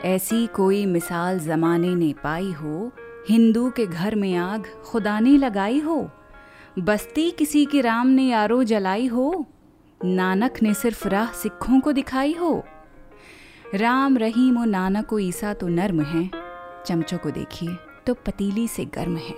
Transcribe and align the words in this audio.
ऐसी 0.06 0.48
कोई 0.48 0.86
मिसाल 0.86 1.40
जमाने 1.40 1.96
ने 1.96 2.14
पाई 2.24 2.52
हो 2.52 2.92
हिंदू 3.30 3.70
के 3.72 3.86
घर 3.86 4.16
में 4.16 4.36
आग 4.36 4.64
खुदा 4.86 5.20
ने 5.20 5.38
लगाई 5.38 5.80
हो 5.80 6.10
बस्ती 6.80 7.32
किसी 7.32 7.66
की 7.66 7.82
राम 7.82 8.08
ने 8.08 8.24
यारो 8.24 8.64
जलाई 8.64 9.08
हो 9.08 9.46
नानक 10.06 10.54
ने 10.64 10.74
सिर्फ़ 10.74 11.08
राह 11.08 11.32
सिखों 11.32 11.80
को 11.80 11.92
दिखाई 11.92 12.34
हो। 12.34 12.64
राम 13.76 14.18
रहीम 14.18 14.58
और 14.58 14.68
नानक 14.68 15.06
को 15.06 15.18
ईसा 15.20 15.54
तो 15.54 15.68
नर्म 15.68 16.02
है। 16.02 16.30
चमचों 16.86 17.18
को 17.18 17.32
देखिए 17.32 17.70
तो 18.08 18.14
पतीली 18.14 18.68
से 18.68 18.86
गर्म 18.86 19.18
है। 19.18 19.34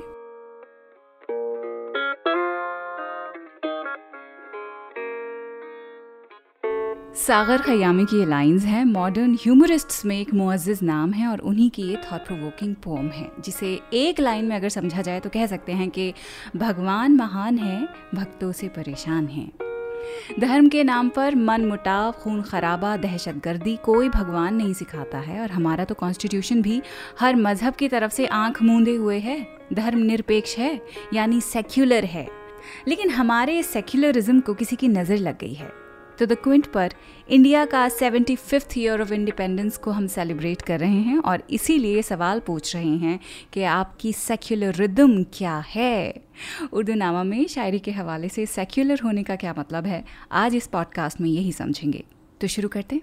सागर 7.18 7.62
खयामी 7.62 8.06
की 8.06 8.20
ये 8.20 8.26
लाइंस 8.26 8.64
हैं 8.64 8.84
मॉडर्न 8.86 9.34
ह्यूमरिस्ट्स 9.34 10.06
में 10.06 10.20
एक 10.20 10.34
मुआज़ 10.34 10.84
नाम 10.84 11.12
है 11.12 11.28
और 11.28 11.40
उन्हीं 11.40 11.70
की 11.70 11.82
ये 11.82 11.96
थॉट 11.96 12.26
प्रोवोकिंग 12.26 12.76
पोम 12.76 13.08
है, 13.08 13.30
जिसे 13.40 13.80
एक 13.94 14.20
लाइन 14.20 14.46
में 14.46 14.56
अगर 14.56 14.70
समझा 14.70 15.02
जाए 15.02 15.20
तो 15.20 15.30
कह 15.30 15.46
सकते 15.46 15.72
हैं 15.72 15.90
कि 15.90 16.14
भगवान 16.56 17.16
महान 17.16 17.58
है, 17.58 17.88
भक्तों 18.16 18.52
से 18.52 18.68
परेशान 18.68 19.28
हैं। 19.28 19.52
धर्म 20.40 20.68
के 20.70 20.84
नाम 20.84 21.10
पर 21.10 21.36
मन 21.36 21.66
मुटाव, 21.66 22.12
खून 22.12 22.42
खराबा 22.42 22.98
दहशत 22.98 23.42
गर्दी 23.44 23.76
कोई 23.76 24.10
भगवान 24.10 24.56
नहीं 24.56 24.74
सिखाता 24.74 25.18
है 25.18 25.42
और 25.42 25.52
हमारा 25.52 25.86
तो 25.86 25.96
कॉन्स्टिट्यूशन 25.96 26.62
भी 26.62 26.82
हर 27.20 27.36
मज़हब 27.36 27.74
की 27.74 27.88
तरफ़ 27.88 28.12
से 28.12 28.26
आँख 28.26 28.62
मूंदे 28.62 28.96
हुए 28.96 29.20
है। 29.20 29.48
धर्म 29.74 30.00
निरपेक्ष 30.00 30.58
है, 30.58 30.82
यानी 31.14 31.42
सेक्युलर 31.42 32.06
है। 32.06 32.28
लेकिन 32.88 33.10
हमारे 33.10 33.64
सेक्युलरिज्म 33.64 34.40
को 34.40 34.54
किसी 34.54 34.76
की 34.76 34.88
नज़र 34.88 35.18
लग 35.18 35.40
गई 35.40 35.54
है। 35.54 35.87
तो 36.20 36.26
द 36.26 36.34
क्विंट 36.34 36.66
पर 36.66 36.94
इंडिया 37.30 37.66
का 37.66 37.90
seventy 37.90 38.36
fifth 38.36 38.78
year 38.78 39.02
of 39.02 39.14
independence 39.14 39.78
को 39.78 39.92
हम 39.92 40.08
सेलिब्रेट 40.08 40.62
कर 40.62 40.80
रहे 40.80 41.02
हैं 41.02 41.18
और 41.18 41.44
इसीलिए 41.50 42.02
सवाल 42.02 42.40
पूछ 42.40 42.76
रहे 42.76 42.98
हैं 42.98 43.20
कि 43.54 43.64
आपकी 43.64 44.14
सेक्युलर 44.14 44.76
रिदम 44.76 45.24
क्या 45.24 45.58
है 45.58 46.14
उर्दू 46.74 46.94
नामा 46.94 47.24
में 47.24 47.48
शायरी 47.48 47.80
के 47.80 47.92
हवाले 47.92 48.30
से 48.30 48.46
सेक्युलर 48.46 49.00
होने 49.04 49.24
का 49.24 49.36
क्या 49.36 49.56
मतलब 49.60 49.86
है? 49.86 50.06
आज 50.32 50.56
इस 50.56 50.68
पॉडकास्ट 50.68 51.22
में 51.22 51.30
यही 51.30 51.52
समझेंगे। 51.52 52.04
तो 52.42 52.48
शुरू 52.48 52.70
करते 52.70 52.96
हैं। 52.96 53.02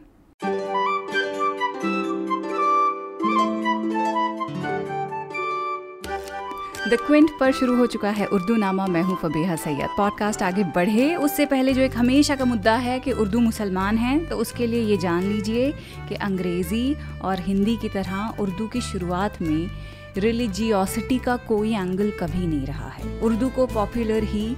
क्विंट 6.97 7.31
पर 7.41 7.53
शुरू 7.53 7.77
हो 7.77 7.87
चुका 7.87 8.11
है 8.11 8.27
उर्दू 8.27 8.55
नामा 8.57 8.87
मैं 8.87 9.03
हूँ 9.03 9.17
फबीहा 9.17 9.57
सैयद। 9.57 9.89
पॉडकास्ट 9.97 10.43
आगे 10.43 10.65
बढ़े। 10.75 11.15
उससे 11.17 11.47
पहले 11.47 11.73
जो 11.73 11.83
एक 11.83 11.97
हमेशा 11.97 12.37
का 12.37 12.45
मुद्दा 12.45 12.77
है 12.77 12.99
कि 13.01 13.13
उर्दू 13.13 13.41
मुसलमान 13.41 13.99
हैं 13.99 14.29
तो 14.29 14.37
उसके 14.37 14.67
लिए 14.67 14.83
ये 14.83 14.97
जान 14.97 15.23
लीजिए 15.23 15.71
कि 16.09 16.15
अंग्रेज़ी 16.15 16.97
और 17.21 17.41
हिंदी 17.41 17.77
की 17.77 17.89
तरह 17.89 18.41
उर्दू 18.41 18.67
की 18.67 18.81
शुरुआत 18.81 19.43
में 19.43 19.69
रिलीजियोसिटी 20.17 21.19
का 21.19 21.37
कोई 21.49 21.73
एंगल 21.73 22.11
कभी 22.21 22.47
नहीं 22.47 22.67
रहा 22.67 22.89
है। 22.89 23.19
उर्दू 23.21 23.49
को 23.49 23.67
पॉपुलर 23.67 24.25
ही 24.25 24.57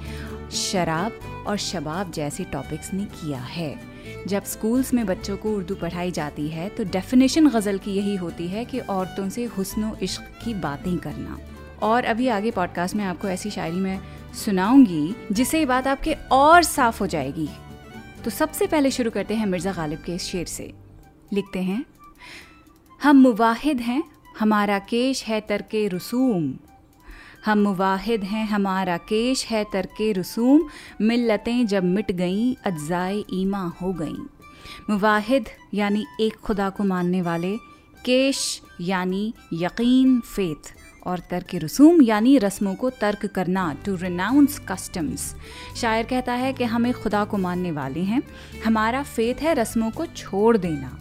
शराब 0.53 1.45
और 1.47 1.57
शबाब 1.57 2.11
जैसे 2.13 2.45
टॉपिक्स 2.45 2.93
ने 2.95 3.05
किया 3.15 3.41
है। 3.41 3.75
जब 4.29 4.45
स्कूल्स 4.45 4.93
में 4.95 5.05
बच्चों 5.07 5.37
को 5.37 5.55
उर्दू 5.55 5.75
पढ़ाई 5.75 6.11
जाती 6.11 6.49
है 6.49 6.69
तो 6.69 6.85
डेफिनेशन 6.85 7.49
गज़ल 7.49 7.79
की 7.79 7.93
यही 7.93 8.17
होती 8.17 8.47
है 8.49 8.65
कि 8.65 8.81
औरतों 8.81 9.29
से 9.29 9.45
हुस्न 9.57 9.97
इश्क 10.03 10.23
की 10.45 10.55
बातें 10.55 10.97
करना। 10.99 11.39
और 11.83 12.05
अभी 12.05 12.29
आगे 12.29 12.51
पॉडकास्ट 12.51 12.97
में 12.97 13.05
आपको 13.05 13.29
ऐसी 13.29 13.51
शायरी 13.51 13.77
में 13.77 14.01
सुनाऊँगी, 14.35 15.17
जिससे 15.33 15.59
ये 15.59 15.67
बात 15.67 15.87
आपके 15.87 16.15
और 16.33 16.63
साफ़ 16.63 17.01
हो 17.01 17.07
जाएगी। 17.07 17.49
तो 18.25 18.31
सबसे 18.31 18.67
पहले 18.67 18.91
शुरू 18.91 19.11
करते 19.11 19.35
हैं 19.35 19.47
मिर्ज़ा 19.47 19.73
गालिब 19.73 19.99
के 19.99 20.15
इस 20.15 20.23
शेर 20.23 20.47
से। 20.47 20.75
लिखते 21.33 21.59
हैं, 21.59 21.85
हम 23.03 23.17
मुवाहिद 23.17 23.81
हैं, 23.81 24.05
हमारा 24.39 24.79
केश 24.79 25.25
है 25.25 25.41
तरके 25.41 25.89
रसूम। 25.89 26.55
हम 27.47 27.59
मुवाहिद 27.59 28.25
हैं, 28.25 28.47
हमारा 28.47 28.97
केश 28.97 29.47
है 29.47 29.67
तरके 29.73 30.13
रसूम। 30.13 30.69
मिल्लतें 31.01 31.67
जब 31.67 31.85
मिट 31.85 32.13
गईं, 32.13 32.55
अज्जाए 32.65 33.25
ईमा 33.33 33.73
हो 33.83 33.93
गईं। 33.93 34.27
मुवाहिद 34.91 35.45
यानी 35.75 36.07
एक 36.21 36.37
खुदा 36.37 36.71
को 36.71 36.85
मानने 36.85 37.23
वाले, 37.23 37.57
केश 38.05 38.63
यानी 38.81 39.35
यकीन 39.53 40.21
फेथ 40.21 40.76
और 41.07 41.21
तर्क 41.31 41.55
रसूम, 41.55 42.03
यानी 42.03 42.37
रस्मों 42.39 42.75
को 42.75 42.91
तर्क 42.91 43.27
करना 43.27 43.73
टू 43.85 43.95
रिनाउंस 43.95 44.59
कस्टम्स 44.69 45.35
शायर 45.81 46.07
कहता 46.07 46.33
है 46.35 46.53
कि 46.53 46.65
हमें 46.65 46.93
खुदा 46.93 47.25
को 47.25 47.39
मानने 47.39 47.71
वाले 47.71 48.03
हैं। 48.03 48.23
हमारा 48.65 49.03
फेथ 49.05 49.43
है 49.43 49.55
रस्मों 49.55 49.91
को 49.91 50.07
छोड़ 50.07 50.57
देना। 50.57 50.99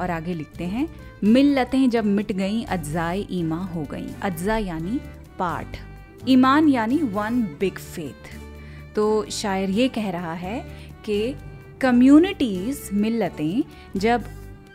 और 0.00 0.10
आगे 0.10 0.34
लिखते 0.34 0.64
हैं, 0.64 0.88
मिल्लतें 1.24 1.88
जब 1.90 2.04
मिट 2.04 2.32
गईं, 2.32 2.64
अज्जाए 2.66 3.26
ईमा 3.30 3.62
हो 3.64 3.82
गईं। 3.82 4.08
अज्जा 4.22 4.56
यानी 4.58 5.00
पार्ट 5.38 5.76
ईमान 6.28 6.68
यानी 6.68 6.98
वन 7.12 7.42
बिग 7.60 7.78
फेथ 7.78 8.34
तो 8.94 9.04
शायर 9.30 9.70
ये 9.70 9.88
कह 9.88 10.10
रहा 10.10 10.32
है 10.34 10.58
कि 11.04 11.34
कम्युनिटीज़ 11.80 12.94
मिल्लतें 12.94 13.64
जब 13.96 14.24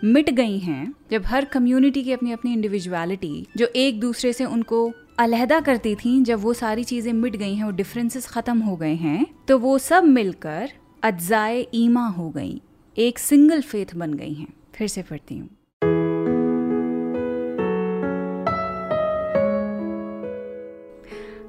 मिट 0.04 0.30
गई 0.30 0.58
हैं 0.60 0.94
जब 1.12 1.24
हर 1.26 1.46
कम्युनिटी 1.46 2.04
की 2.04 2.12
अपनी 2.12 2.32
अपनी 2.32 2.54
इंडिविजुअलिटी 2.54 3.48
जो 3.58 3.68
एक 3.76 4.00
दूसरे 4.00 4.34
से 4.34 4.46
उनको 4.46 4.92
अलहदा 5.20 5.60
करती 5.60 5.96
थी 5.96 6.24
जब 6.24 6.40
वो 6.40 6.54
सारी 6.54 6.84
चीज़ें 6.84 7.14
मिट 7.14 7.36
गई 7.36 7.54
हैं 7.56 7.64
वो 7.64 7.72
डिफरेंसेस 7.72 8.28
ख़त्म 8.28 8.60
हो 8.60 8.76
गए 8.78 8.94
हैं 8.94 9.26
तो 9.48 9.60
वो 9.60 9.78
सब 9.78 10.04
मिलकर 10.04 10.70
अज्जाए 11.04 11.68
ईमा 11.74 12.08
हो 12.08 12.30
गई। 12.30 12.62
एक 12.98 13.20
सिंगल 13.20 13.62
फेथ 13.62 13.96
बन 13.96 14.14
गई 14.14 14.34
हैं। 14.34 14.54
फिर 14.76 14.88
से 14.88 15.02
पढ़ती 15.02 15.38
हूँ। 15.38 15.50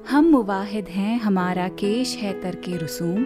हम 0.09 0.25
मुवाहिद 0.25 0.87
हैं 0.87 1.19
हमारा 1.19 1.67
केश 1.67 2.15
है 2.15 2.41
तरके 2.41 2.77
रसूम 2.77 3.25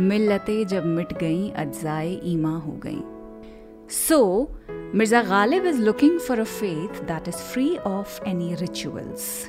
मिल्लतें 0.00 0.66
जब 0.66 0.86
मिट 0.86 1.12
गईं 1.12 1.50
अज्जाए 1.50 2.20
ईमा 2.24 2.56
हो 2.58 2.72
गईं। 2.72 3.00
So, 3.90 4.46
Mirza 4.92 5.22
Ghalib 5.22 5.64
is 5.64 5.78
looking 5.78 6.20
for 6.20 6.40
a 6.40 6.44
faith 6.44 7.04
that 7.08 7.26
is 7.26 7.40
free 7.40 7.76
of 7.84 8.20
any 8.24 8.54
rituals. 8.54 9.48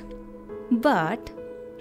But 0.72 1.30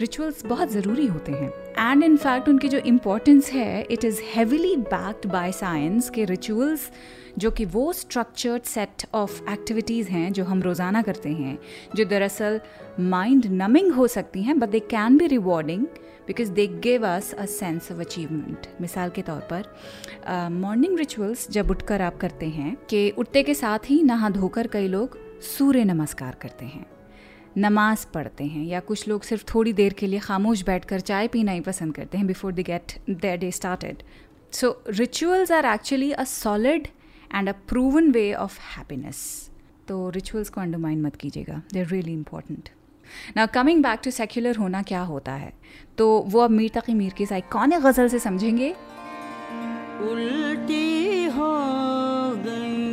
rituals 0.00 0.44
बहुत 0.47 0.71
ज़रूरी 0.71 1.06
होते 1.06 1.33
हैं 1.33 1.50
एंड 1.78 2.05
इन 2.05 2.16
फैक्ट 2.16 2.49
उनकी 2.49 2.69
जो 2.69 2.78
इम्पोर्टेंस 2.78 3.50
है 3.50 3.83
it 3.91 4.05
is 4.05 4.21
heavily 4.34 4.77
backed 4.77 5.27
by 5.27 5.53
science 5.53 6.11
के 6.11 6.25
रिचुअल्स 6.25 6.91
जो 7.39 7.50
कि 7.50 7.65
वो 7.65 7.93
स्ट्रक्चर्ड 7.93 8.62
सेट 8.62 9.06
ऑफ़ 9.15 9.41
एक्टिविटीज़ 9.50 10.09
हैं 10.09 10.33
जो 10.33 10.45
हम 10.45 10.62
रोज़ाना 10.62 11.03
करते 11.03 11.28
हैं, 11.28 11.59
जो 11.95 12.05
दरअसल 12.05 12.61
माइंड 13.00 13.47
नमिंग 13.62 13.93
हो 13.93 14.06
सकती 14.06 14.43
हैं 14.43 14.59
but 14.59 14.69
they 14.69 14.81
can 14.81 15.16
be 15.19 15.27
rewarding 15.27 15.87
because 16.26 16.50
they 16.50 16.66
give 16.82 17.06
us 17.06 17.32
a 17.32 17.44
sense 17.47 17.91
of 17.92 18.00
achievement 18.00 18.66
मिसाल 18.81 19.10
के 19.10 19.22
तौर 19.22 19.41
पर 19.53 20.48
मॉर्निंग 20.53 20.98
रिचुअल्स 20.98 21.50
जब 21.50 21.70
उठकर 21.70 22.03
आप 22.03 22.16
करते 22.19 22.47
हैं 22.48 22.76
कि 22.91 23.09
उठते 23.10 23.42
के 23.42 23.54
साथ 23.54 23.91
ही 23.91 24.03
नहा 24.03 24.31
धोकर 24.31 24.66
कई 24.66 24.88
लोग 24.88 25.19
सूर्य 25.48 25.84
नमस्कार 25.84 26.36
करते 26.42 26.65
हैं। 26.65 26.86
नमाज़ 27.59 28.06
पढ़ते 28.15 28.44
हैं 28.44 28.65
या 28.65 28.81
कुछ 28.81 29.06
लोग 29.09 29.22
सिर्फ़ 29.22 29.44
थोड़ी 29.54 29.72
देर 29.72 29.92
के 29.92 30.06
लिए 30.06 30.19
खामोश 30.19 30.62
बैठकर 30.65 31.00
चाय 31.00 31.28
पीना 31.28 31.53
ही 31.53 31.60
पसंद 31.60 31.94
करते 31.94 32.19
हैं 32.19 32.26
before 32.26 32.53
they 32.53 32.62
get 32.62 32.92
their 33.10 33.38
day 33.38 33.50
started 33.50 34.03
so 34.53 34.70
rituals 34.88 35.53
are 35.53 35.66
actually 35.66 36.10
a 36.12 36.25
solid 36.25 36.88
and 37.34 37.48
a 37.48 37.53
proven 37.69 38.10
way 38.10 38.32
of 38.34 38.59
happiness 38.76 39.18
तो 39.89 40.09
रिचुअल्स 40.10 40.48
को 40.48 40.60
अंडरमाइन 40.60 41.03
मत 41.03 41.16
कीजिएगा। 41.16 41.62
दे 41.72 41.80
आर 41.80 41.86
रियली 41.86 42.12
इंपॉर्टेंट 42.12 42.68
ना 43.36 43.47
कमिंग 43.47 43.82
बैक 43.82 44.00
टू 44.04 44.10
सेक्युलर 44.10 44.56
होना 44.56 44.82
क्या 44.82 45.00
होता 45.00 45.32
है? 45.32 45.53
तो 45.98 46.24
वो 46.26 46.41
अब 46.41 46.50
मीर 46.50 46.70
तकी 46.74 46.94
मीर 46.94 47.12
की 47.12 47.41
कौन 47.41 47.70
गज़ल 47.70 48.08
से 48.08 48.18
समझेंगे? 48.18 48.74
उल्टी 50.03 51.24
हो 51.24 51.56
गई 52.36 52.92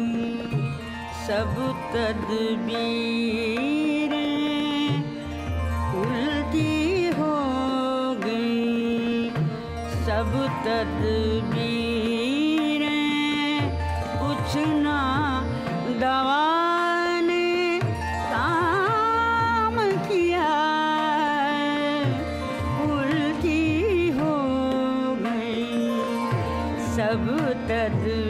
सब 1.27 1.55
तदबीर। 1.93 4.13
उल्टी 5.99 7.07
हो 7.07 7.35
गई 8.15 9.29
सब 10.05 10.31
तदबीरें। 10.65 11.32
सब 27.13 27.25
तदबीरें 27.69 28.22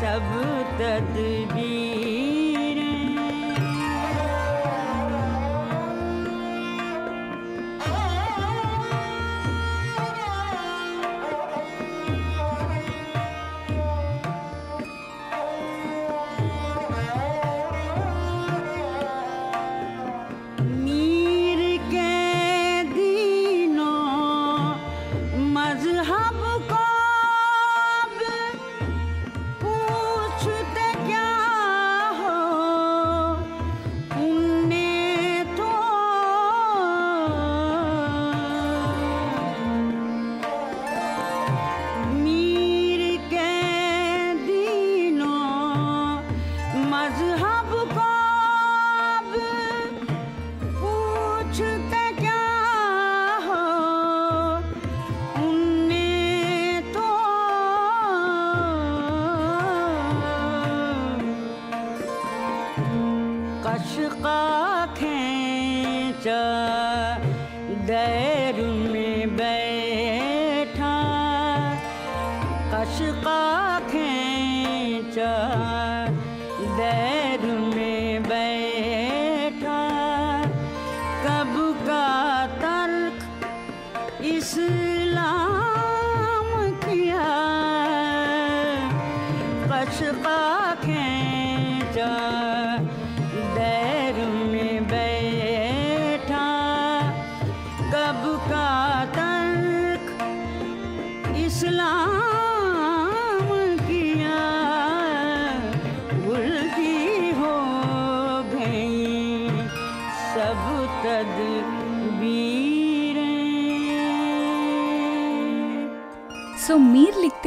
सब 0.00 0.28
तदबीर। 0.78 2.09
शुका 72.84 73.40
च 75.14 75.18
दे 76.78 77.29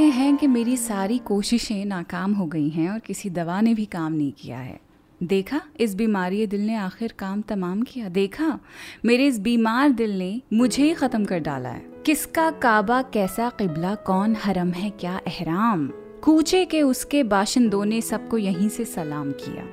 लिखते 0.03 0.19
हैं 0.19 0.37
कि 0.37 0.47
मेरी 0.47 0.77
सारी 0.77 1.17
कोशिशें 1.17 1.85
नाकाम 1.85 2.33
हो 2.33 2.45
गई 2.45 2.69
हैं 2.69 2.89
और 2.89 2.99
किसी 2.99 3.29
दवा 3.29 3.61
ने 3.61 3.73
भी 3.73 3.85
काम 3.85 4.13
नहीं 4.13 4.31
किया 4.31 4.57
है। 4.57 4.79
देखा, 5.23 5.61
इस 5.79 5.95
बीमारी 5.95 6.47
दिल 6.47 6.65
ने 6.67 6.75
आखिर 6.75 7.13
काम 7.19 7.41
तमाम 7.41 7.81
किया। 7.81 8.09
देखा, 8.09 8.59
मेरे 9.05 9.27
इस 9.27 9.39
बीमार 9.39 9.91
दिल 9.91 10.17
ने 10.17 10.41
मुझे 10.53 10.83
ही 10.83 10.93
ख़त्म 10.93 11.25
कर 11.25 11.39
डाला 11.39 11.69
है। 11.69 11.85
किसका 12.05 12.51
काबा, 12.51 13.01
कैसा 13.01 13.49
किबला, 13.49 13.95
कौन 13.95 14.35
हरम 14.35 14.71
है, 14.71 14.89
क्या 14.89 15.17
अहराम 15.27 15.87
कूचे 16.23 16.65
के 16.65 16.81
उसके 16.81 17.23
बाशिंदों 17.23 17.85
ने 17.85 18.01
सबको 18.01 18.37
यहीं 18.37 18.69
से 18.69 18.85
सलाम 18.85 19.31
किया। 19.31 19.72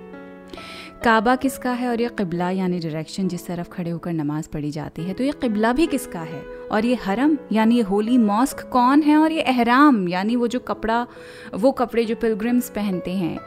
काबा 1.04 1.36
किसका 1.36 1.72
है 1.72 1.88
और 1.88 2.00
ये 2.00 2.08
किबला 2.08 2.50
यानी 2.50 2.78
डायरेक्शन 2.78 3.28
जिस 3.28 3.46
तरफ़ 3.46 3.68
खड़े 3.68 3.90
होकर 3.90 4.12
नमाज़ 4.12 4.48
पढ़ी 4.48 4.70
जाती 4.70 5.02
है 5.02 5.14
तो 5.14 5.24
ये 5.24 5.32
किबला 5.32 5.72
भी 5.72 5.86
किसका 5.86 6.20
है? 6.20 6.42
और 6.72 6.84
ये 6.84 6.94
हरम 6.94 7.36
यानी 7.52 7.76
ये 7.76 7.82
होली 7.82 8.18
मॉस्क 8.18 8.60
कौन 8.72 9.02
है 9.02 9.16
और 9.16 9.32
ये 9.32 9.42
एहराम 9.42 10.08
यानी 10.08 10.36
वो 10.36 10.48
जो 10.48 10.58
कपड़ा, 10.58 11.06
वो 11.54 11.72
कपड़े 11.72 12.04
जो 12.04 12.16
पिलग्रिम्स 12.16 12.70
पहनते 12.70 13.10
हैं, 13.10 13.38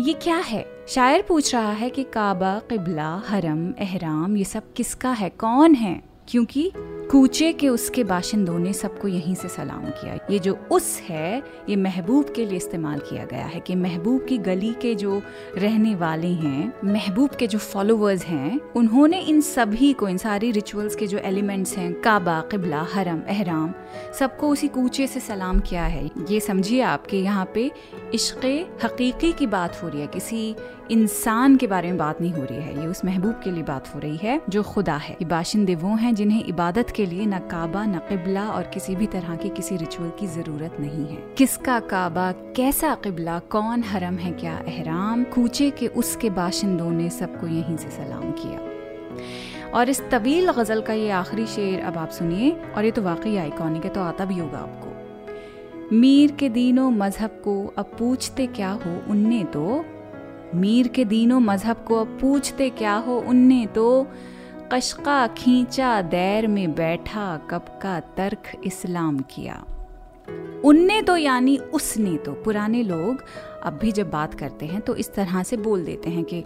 ये 0.00 0.12
क्या 0.12 0.36
है? 0.36 0.66
शायर 0.88 1.24
पूछ 1.28 1.54
रहा 1.54 1.72
है 1.72 1.90
कि 1.90 2.02
काबा, 2.04 2.58
किबला, 2.70 3.22
हरम, 3.28 3.74
एहराम 3.78 4.36
ये 4.36 4.44
सब 4.44 4.72
किसका 4.72 5.12
है? 5.12 5.28
कौन 5.28 5.74
है? 5.74 6.07
क्योंकि 6.28 6.72
कूचे 7.10 7.52
के 7.52 7.68
उसके 7.68 8.04
बाशिंदों 8.04 8.58
ने 8.58 8.72
सबको 8.72 9.08
यहीं 9.08 9.34
से 9.34 9.48
सलाम 9.48 9.84
किया। 9.84 10.18
ये 10.30 10.38
जो 10.38 10.58
उस 10.70 11.00
है, 11.08 11.42
ये 11.68 11.76
महबूब 11.76 12.32
के 12.36 12.46
लिए 12.46 12.56
इस्तेमाल 12.56 12.98
किया 12.98 13.24
गया 13.24 13.46
है 13.46 13.60
कि 13.60 13.74
महबूब 13.74 14.26
की 14.28 14.38
गली 14.38 14.74
के 14.82 14.94
जो 14.94 15.22
रहने 15.56 15.94
वाले 15.94 16.28
हैं, 16.28 16.72
महबूब 16.84 17.30
के 17.30 17.46
जो 17.46 17.58
फॉलोअर्स 17.58 18.24
हैं, 18.24 18.60
उन्होंने 18.76 19.20
इन 19.20 19.40
सभी 19.40 19.92
को, 19.92 20.08
इन 20.08 20.16
सारी 20.16 20.50
रिचुअल्स 20.50 20.96
के 20.96 21.06
जो 21.06 21.18
एलिमेंट्स 21.18 21.76
हैं, 21.76 22.00
काबा, 22.00 22.40
किबला, 22.40 22.86
हरम, 22.94 23.22
एहराम, 23.28 23.74
सबको 24.18 24.48
उसी 24.48 24.68
कूचे 24.68 25.06
से 25.06 25.20
सलाम 25.20 25.60
किया 25.60 25.84
है। 25.84 26.10
ये 26.30 26.40
समझिए 26.40 26.80
आप 26.80 27.06
कि 27.06 27.16
यहाँ 27.16 27.50
पे 27.54 27.70
इश्क 28.14 28.44
हकीकी 28.84 29.32
की 29.32 29.46
बात 29.46 29.82
हो 29.82 29.88
रही 29.88 30.00
है, 30.00 30.06
किसी 30.06 30.56
इंसान 30.90 31.56
के 31.56 31.66
बारे 31.66 31.88
में 31.88 31.98
बात 31.98 32.20
नहीं 32.20 32.32
हो 32.32 32.44
रही 32.44 32.58
है। 32.58 32.80
ये 32.80 32.86
उस 32.86 33.04
महबूब 33.04 33.40
के 33.44 33.50
लिए 33.50 33.62
बात 33.62 33.94
हो 33.94 34.00
रही 34.00 34.16
है 34.16 34.40
जो 34.48 34.62
खुदा 34.62 34.96
है। 34.96 35.12
ये 35.12 35.24
बाशिंदे 35.24 35.74
वो 35.74 35.88
हैं 35.88 36.14
जिन्हें 36.18 36.44
इबादत 36.44 36.90
के 36.90 37.06
लिए 37.06 37.26
न 37.26 37.38
काबा, 37.38 37.84
न 37.84 37.98
किबला 37.98 38.48
और 38.48 38.62
किसी 38.62 38.94
भी 38.96 39.06
तरह 39.06 39.36
की 39.36 39.48
किसी 39.48 39.76
रिचुअल 39.76 40.10
की 40.20 40.26
ज़रूरत 40.26 40.76
नहीं 40.80 41.06
है। 41.06 41.34
किसका 41.38 41.80
काबा, 41.80 42.32
कैसा 42.32 42.94
किबला, 42.94 43.38
कौन 43.38 43.82
हरम 43.82 44.14
है 44.14 44.32
क्या? 44.32 44.58
एहराम, 44.68 45.24
कूचे 45.24 45.70
के 45.70 45.86
उसके 45.86 46.30
बाशिंदों 46.30 46.90
ने 46.90 47.10
सबको 47.10 47.46
यहीं 47.46 47.76
से 47.76 47.90
सलाम 47.90 48.30
किया। 48.30 49.70
और 49.70 49.88
इस 49.88 50.00
तवील 50.10 50.50
गज़ल 50.50 50.80
का 50.80 50.92
ये 50.92 51.10
आखिरी 51.10 51.46
शेर 51.46 51.80
अब 51.80 51.98
आप 51.98 52.10
सुनिए, 52.10 52.50
और 52.76 52.84
ये 52.84 52.90
तो 52.90 53.02
वाकई 53.02 53.36
आइकॉनिक 53.36 53.84
है 53.84 53.90
तो 53.90 54.00
आता 54.00 54.24
भी 54.24 54.38
होगा 54.38 54.58
आपको। 54.58 55.96
मीर 55.96 56.32
के 56.32 56.48
दीनों 56.48 56.90
मज़हब 56.90 57.30
को 57.44 57.54
अब 57.78 57.96
पूछते 57.98 58.46
क्या 58.46 58.70
हो 58.70 59.02
उनने 59.10 59.44
तो? 59.44 59.84
मीर 60.54 60.88
के 60.88 61.04
दीनों 61.04 61.40
मज़हब 61.40 61.84
को 61.88 61.94
अब 61.94 62.18
पूछते 62.20 62.70
क्या 62.70 62.94
हो 62.94 63.18
उनने 63.18 63.66
तो? 63.66 64.06
कशका 64.72 65.26
खींचा 65.26 66.00
दैर 66.02 66.46
में 66.46 66.74
बैठा 66.74 67.36
कब 67.50 67.68
का 67.82 67.98
तर्क 68.16 68.50
इस्लाम 68.64 69.18
किया। 69.30 69.54
उनने 70.64 71.00
तो 71.02 71.16
यानी 71.16 71.56
उसने 71.74 72.16
तो 72.16 72.32
पुराने 72.34 72.82
लोग 72.82 73.22
अब 73.62 73.78
भी 73.78 73.92
जब 73.92 74.10
बात 74.10 74.34
करते 74.34 74.66
हैं 74.66 74.80
तो 74.80 74.96
इस 74.96 75.12
तरह 75.14 75.42
से 75.42 75.56
बोल 75.56 75.84
देते 75.84 76.10
हैं 76.10 76.24
कि 76.24 76.42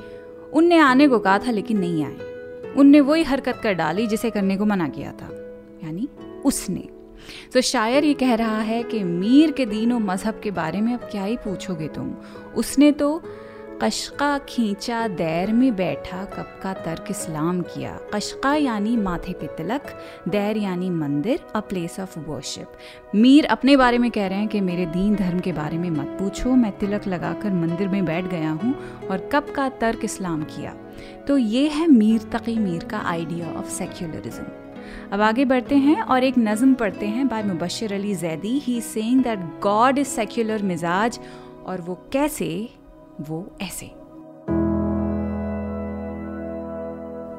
उनने 0.53 0.79
आने 0.79 1.09
को 1.09 1.19
कहा 1.19 1.39
था 1.39 1.51
लेकिन 1.51 1.79
नहीं 1.79 2.05
आए। 2.05 2.73
उनने 2.73 3.01
वही 3.01 3.23
हरकत 3.23 3.61
कर 3.63 3.75
डाली 3.75 4.07
जिसे 4.07 4.31
करने 4.31 4.57
को 4.57 4.65
मना 4.65 4.89
किया 4.89 5.13
था, 5.13 5.29
यानी 5.85 6.09
उसने। 6.45 6.89
तो 7.53 7.61
शायर 7.61 8.05
ये 8.05 8.15
कह 8.15 8.35
रहा 8.35 8.61
है 8.61 8.83
कि 8.83 9.03
मीर 9.05 9.51
के 9.53 9.67
दीनों 9.67 9.99
मज़हब 10.01 10.41
के 10.41 10.51
बारे 10.51 10.81
में 10.81 10.95
अब 10.95 11.09
क्या 11.11 11.25
ही 11.25 11.37
पूछोगे 11.37 11.89
तुम? 11.89 12.15
उसने 12.57 12.93
तो 12.93 13.23
कशका 13.83 14.37
खींचा 14.39 15.07
दैर 15.09 15.53
में 15.53 15.75
बैठा 15.77 16.25
कब 16.25 16.59
का 16.63 16.73
तर्क 16.75 17.07
इस्लाम 17.11 17.61
किया। 17.63 17.99
कशका 18.15 18.55
यानी 18.55 18.97
माथे 18.97 19.33
पे 19.33 19.47
तिलक, 19.57 19.87
दैर 20.29 20.57
यानी 20.57 20.91
मंदिर 20.91 21.41
a 21.55 21.61
place 21.61 21.99
of 22.01 22.19
worship 22.19 23.15
Mir 23.15 23.45
अपने 23.47 23.77
बारे 23.77 23.99
में 23.99 24.11
कह 24.11 24.27
रहे 24.27 24.39
हैं 24.39 24.49
कि 24.49 24.61
मेरे 24.61 24.85
दीन 24.87 25.15
धर्म 25.17 25.41
के 25.41 25.53
बारे 25.53 25.79
में 25.79 25.89
मत 25.91 26.17
पूछो, 26.19 26.51
मैं 26.51 26.71
तिलक 26.79 27.07
लगाकर 27.07 27.53
मंदिर 27.53 27.89
में 27.89 28.05
बैठ 28.05 28.25
गया 28.25 28.51
हूँ 28.53 28.75
और 29.11 29.29
कब 29.33 29.51
का 29.51 29.69
तर्क 29.81 30.05
इस्लाम 30.05 30.43
किया। 30.47 30.75
तो 31.29 31.37
ये 31.39 31.69
है 31.69 31.87
मीर 31.89 32.29
तकी 32.33 32.59
मीर 32.59 32.85
का 32.85 32.99
आइडिया 33.07 33.53
ऑफ़ 33.53 33.71
सेक्युलरिज्म 33.71 34.45
अब 35.13 35.21
आगे 35.21 35.45
बढ़ते 35.45 35.77
हैं 35.77 36.01
और 36.03 36.25
एक 36.25 36.39
नज्म 36.39 36.75
पढ़ते 36.75 37.07
हैं 37.07 37.27
by 37.29 37.43
Mubashar 37.43 37.93
Ali 37.93 38.15
Zaidi. 38.15 38.59
He 38.59 38.81
saying 38.83 39.23
that 39.25 39.41
God 39.63 39.99
is 39.99 40.09
secular 40.09 40.63
मिजाज 40.63 41.19
और 41.67 41.81
वो 41.81 41.95
कैसे 42.13 42.49
वो 43.21 43.57
ऐसे। 43.63 43.87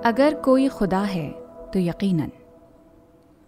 अगर 0.09 0.33
कोई 0.33 0.67
खुदा 0.67 0.99
है 0.99 1.29
तो 1.73 1.79
यकीनन। 1.79 2.31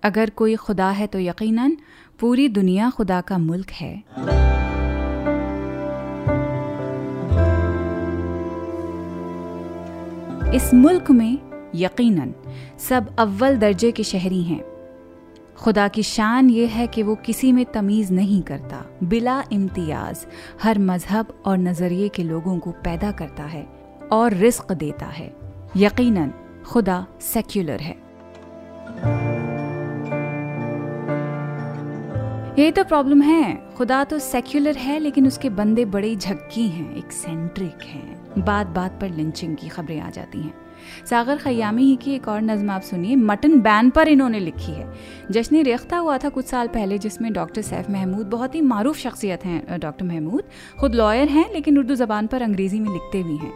अगर 0.03 0.29
कोई 0.29 0.55
खुदा 0.55 0.89
है 0.89 1.07
तो 1.07 1.19
यकीनन, 1.19 1.77
पूरी 2.19 2.49
दुनिया 2.49 2.89
खुदा 2.89 3.21
का 3.21 3.37
मुल्क 3.37 3.69
है। 3.69 4.03
इस 10.55 10.73
मुल्क 10.73 11.11
में 11.11 11.37
यकीनन, 11.75 12.33
सब 12.79 13.15
अव्वल 13.19 13.57
दर्जे 13.57 13.91
के 13.91 14.03
शहरी 14.03 14.43
हैं। 14.43 14.74
खुदा 15.57 15.87
की 15.87 16.03
शान 16.03 16.49
ये 16.49 16.65
है 16.65 16.87
कि 16.87 17.03
वो 17.03 17.15
किसी 17.15 17.51
में 17.51 17.65
तमीज़ 17.65 18.13
नहीं 18.13 18.41
करता, 18.41 18.85
बिला 19.03 19.43
इम्तियाज़, 19.51 20.25
हर 20.63 20.79
मज़हब 20.79 21.43
और 21.45 21.57
नज़रिए 21.57 22.09
के 22.09 22.23
लोगों 22.23 22.59
को 22.59 22.71
पैदा 22.71 23.11
करता 23.11 23.43
है 23.43 23.67
और 24.11 24.33
रिस्क 24.33 24.71
देता 24.71 25.05
है। 25.05 25.35
यकीनन, 25.77 26.33
खुदा 26.67 27.07
सेक्युलर 27.21 27.79
है। 27.79 28.05
यही 32.59 32.71
तो 32.71 32.83
प्रॉब्लम 32.83 33.21
है। 33.21 33.69
खुदा 33.77 34.03
तो 34.03 34.19
सेक्युलर 34.19 34.75
है, 34.75 34.99
लेकिन 34.99 35.27
उसके 35.27 35.49
बंदे 35.49 35.85
बड़े 35.85 36.15
झक्की 36.15 36.67
हैं 36.67 36.95
एक्सेंट्रिक 36.95 37.83
हैं। 37.83 38.25
बात 38.37 38.67
बात 38.67 38.97
पर 39.01 39.09
लिंचिंग 39.09 39.55
की 39.55 39.69
खबरें 39.69 40.01
आ 40.01 40.09
जाती 40.09 40.41
हैं। 40.41 40.64
सागर 41.09 41.37
खयामी 41.37 41.83
ही 41.83 41.95
की 41.95 42.13
एक 42.13 42.27
और 42.27 42.41
नज्म 42.41 42.69
आप 42.69 42.81
सुनिए। 42.81 43.15
मटन 43.15 43.59
बैन 43.59 43.89
पर 43.89 44.07
इन्होंने 44.07 44.39
लिखी 44.39 44.71
है। 44.71 44.93
जश्न 45.31 45.63
रेख्ता 45.63 45.97
हुआ 45.97 46.17
था 46.17 46.29
कुछ 46.29 46.45
साल 46.45 46.67
पहले, 46.67 46.97
जिसमें 46.97 47.33
डॉक्टर 47.33 47.61
सैफ 47.61 47.89
महमूद 47.89 48.27
बहुत 48.27 48.55
ही 48.55 48.61
मारूफ 48.61 48.97
शख्सियत 48.97 49.45
हैं 49.45 49.79
डॉक्टर 49.79 50.05
महमूद। 50.05 50.43
खुद 50.79 50.95
लॉयर 50.95 51.27
हैं, 51.27 51.53
लेकिन 51.53 51.77
उर्दू 51.77 51.95
ज़बान 51.95 52.27
पर 52.27 52.41
अंग्रेज़ी 52.41 52.79
में 52.79 52.93
लिखते 52.93 53.23
भी 53.23 53.37
हैं। 53.37 53.53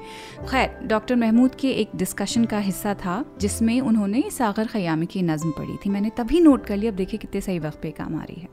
खैर, 0.52 0.80
डॉक्टर 0.84 1.16
महमूद 1.16 1.56
के 1.56 1.70
एक 1.70 1.90
डिस्कशन 1.96 2.46
का 2.46 2.60
हिस्सा 2.60 2.94
था, 2.94 3.26
जिसमें 3.40 3.82
उन्होंने 3.82 4.24
सागर 4.32 4.68
खयामी 4.68 5.06
की 5.06 5.22
नज़म 5.22 5.52
पढ़ी 5.52 5.76
थी। 5.76 5.90
मैंने 5.90 6.12
तभी 6.18 6.40
नोट 6.40 6.66
कर 6.66 6.78
लिया, 6.78 6.92
अब 6.92 6.98
देखिए 6.98 7.18
कितने 7.18 7.42
सही 7.42 7.60
वक्त 7.60 7.80
पे 7.82 7.92
काम 7.92 8.16
आ 8.16 8.24
रही 8.24 8.42
है। 8.42 8.50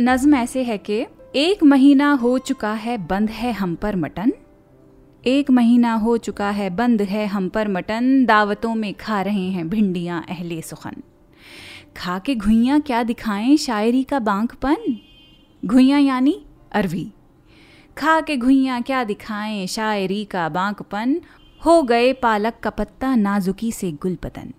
नज़म 0.00 0.34
ऐसे 0.34 0.62
है 0.62 0.78
कि, 0.78 1.06
एक 1.36 1.64
महीना 1.64 2.12
हो 2.12 2.38
चुका 2.38 2.72
है, 2.72 3.06
बंद 3.06 3.30
है 3.30 3.52
हम 3.52 3.74
पर 3.74 3.96
मटन। 3.96 4.32
एक 5.26 5.50
महीना 5.50 5.94
हो 5.94 6.16
चुका 6.16 6.50
है, 6.50 6.70
बंद 6.70 7.02
है, 7.02 7.26
हम 7.26 7.48
पर 7.48 7.68
मटन, 7.68 8.24
दावतों 8.24 8.74
में 8.74 8.94
खा 8.94 9.22
रहे 9.22 9.48
हैं 9.50 9.68
भिंडियाँ, 9.68 10.24
अहले 10.28 10.60
सुखन। 10.62 11.02
खा 11.96 12.18
के 12.18 12.34
घुइयाँ 12.34 12.80
क्या 12.80 13.02
दिखाएँ, 13.02 13.56
शायरी 13.56 14.02
का 14.02 14.18
बांकपन 14.18 14.96
घुइयाँ 15.66 16.00
यानी 16.00 16.44
अरवी। 16.72 17.12
खा 17.98 18.20
के 18.20 18.36
घुइयाँ 18.36 18.82
क्या 18.82 19.04
दिखाएँ, 19.04 19.66
शायरी 19.66 20.24
का 20.24 20.48
बांकपन 20.48 21.20
हो 21.66 21.82
गए 21.82 22.12
पालक 22.12 22.60
का 22.62 22.70
पत्ता 22.70 23.14
नाजुकी 23.14 23.72
से 23.72 23.92
गुल 23.92 24.16
पतन 24.16 24.52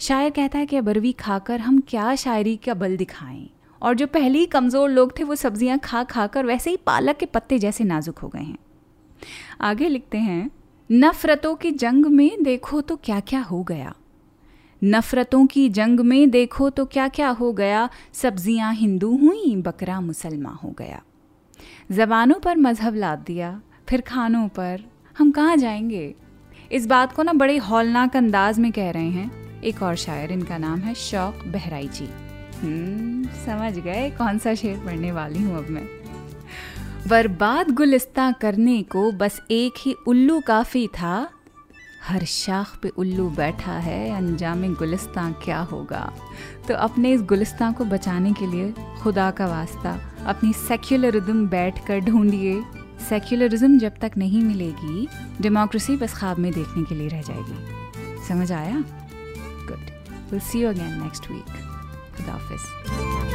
शायर 0.00 0.30
कहता 0.30 0.58
है 0.58 0.66
कि 0.66 0.76
अबरवी 0.76 1.12
खाकर 1.12 1.60
हम 1.60 1.82
क्या 1.88 2.14
शायरी 2.14 2.56
का 2.56 2.74
बल 2.74 2.96
दिखाएँ? 2.96 3.50
और 3.82 3.94
जो 3.94 4.06
पहले 4.06 4.38
ही 4.38 4.46
कमज़ोर 4.46 4.90
लोग 4.90 5.18
थे, 5.18 5.22
वो 5.22 5.34
सब्ज़ियाँ 5.34 5.78
खा 5.78 6.04
खा 6.04 6.26
कर 6.26 6.46
वैसे 6.46 6.70
ही 6.70 6.76
पालक 6.76 7.16
के 7.16 7.26
पत्ते 7.26 7.58
जैसे 7.58 7.84
नाजुक 7.84 8.18
हो 8.18 8.28
गए 8.28 8.40
हैं। 8.40 8.58
आगे 9.60 9.88
लिखते 9.88 10.18
हैं 10.18 10.50
नफरतों 10.90 11.54
की 11.54 11.70
जंग 11.70 12.06
में 12.06 12.42
देखो 12.42 12.80
तो 12.80 12.96
क्या 12.96 13.20
क्या 13.20 13.40
हो 13.40 13.62
गया। 13.62 13.94
नफरतों 14.82 15.44
की 15.46 15.68
जंग 15.68 16.00
में 16.00 16.30
देखो 16.30 16.70
तो 16.70 16.84
क्या 16.84 17.08
क्या 17.08 17.28
हो 17.28 17.52
गया। 17.52 17.88
सब्ज़ियाँ 18.12 18.72
हिंदू 18.74 19.16
हुई 19.16 19.54
बकरा 19.56 20.00
मुसलमान 20.00 20.58
हो 20.64 20.74
गया। 20.78 21.00
जबानों 21.92 22.38
पर 22.40 22.56
मज़हब 22.56 22.94
लाद 22.94 23.18
दिया 23.18 23.60
फिर 23.88 24.00
खानों 24.00 24.46
पर। 24.48 24.84
हम 25.16 25.30
कहाँ 25.30 25.56
जाएँगे? 25.56 26.14
इस 26.72 26.86
बात 26.86 27.12
को 27.12 27.22
ना 27.22 27.32
बड़े 27.32 27.56
हौलनाक 27.56 28.16
अंदाज 28.16 28.58
में 28.58 28.70
कह 28.72 28.90
रहे 28.90 29.10
हैं। 29.10 29.62
एक 29.62 29.82
और 29.82 29.96
शायर 29.96 30.32
इनका 30.32 30.58
नाम 30.58 30.80
है 30.80 30.94
शौक 30.94 31.44
बहराई 31.46 31.88
जी 31.88 32.06
हम्म, 32.56 33.24
समझ 33.46 33.78
गए 33.78 34.08
कौन 34.10 34.38
सा 34.38 34.54
शेर 34.54 34.76
पढ़ने 34.76 35.12
वाली 35.12 35.42
हूँ 35.42 35.56
अब 35.58 35.70
मैं। 35.70 35.86
बर्बाद 37.08 37.70
गुलिस्ता 37.70 38.32
करने 38.32 38.82
को 38.82 39.12
बस 39.12 39.40
एक 39.50 39.72
ही 39.78 39.94
उल्लू 40.06 40.40
काफ़ी 40.40 40.86
था। 40.88 41.28
हर 42.04 42.24
शाख 42.24 42.78
पे 42.82 42.88
उल्लू 42.88 43.28
बैठा 43.30 43.72
है, 43.72 44.16
अंजाम 44.16 44.74
गुलिस्तां 44.74 45.32
क्या 45.32 45.58
होगा? 45.60 46.12
तो 46.68 46.74
अपने 46.74 47.12
इस 47.12 47.22
गुलिस्तां 47.22 47.72
को 47.72 47.84
बचाने 47.84 48.32
के 48.32 48.46
लिए 48.46 48.74
खुदा 49.02 49.30
का 49.30 49.46
वास्ता 49.46 50.14
अपनी 50.26 50.52
सेक्युलरिज्म 50.52 51.46
बैठ 51.48 51.86
कर 51.86 52.00
ढूंढिए। 52.00 52.64
सेक्युलरिज्म 53.08 53.78
जब 53.78 53.98
तक 53.98 54.12
नहीं 54.18 54.42
मिलेगी, 54.42 55.08
डेमोक्रेसी 55.40 55.96
बस 55.96 56.14
ख्वाब 56.14 56.38
में 56.38 56.52
देखने 56.52 56.84
के 56.84 56.94
लिए 56.94 57.08
रह 57.08 57.22
जाएगी। 57.22 58.26
समझ 58.28 58.52
आया? 58.52 58.84
Good 59.68 59.86
will 60.30 60.40
see 60.40 60.62
you 60.62 60.68
again 60.68 61.02
next 61.02 61.30
week 61.30 61.56
खुदा 62.16 62.32
हाफिज़ 62.32 63.33